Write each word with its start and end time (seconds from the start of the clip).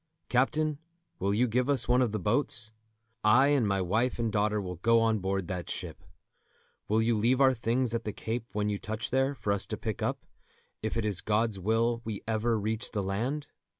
Captain, 0.29 0.79
will 1.19 1.31
you 1.31 1.47
give 1.47 1.69
us 1.69 1.87
one 1.87 2.01
of 2.01 2.11
the 2.11 2.17
boats? 2.17 2.71
I 3.23 3.49
and 3.49 3.67
my 3.67 3.81
wife 3.81 4.17
and 4.17 4.31
daughter 4.31 4.59
will 4.59 4.77
go 4.77 4.99
on 4.99 5.19
board 5.19 5.47
that 5.49 5.69
ship. 5.69 6.03
Will 6.87 7.03
you 7.03 7.15
leave 7.15 7.39
our 7.39 7.53
things 7.53 7.93
at 7.93 8.03
the 8.03 8.11
Cape 8.11 8.47
when 8.55 8.67
you 8.67 8.79
touch 8.79 9.11
there, 9.11 9.35
for 9.35 9.53
us 9.53 9.67
to 9.67 9.77
pick 9.77 10.01
up, 10.01 10.25
if 10.81 10.97
it 10.97 11.05
is 11.05 11.21
God's 11.21 11.59
will 11.59 12.01
we 12.03 12.23
ever 12.27 12.57
reach 12.59 12.89
the 12.89 13.03
land?" 13.03 13.45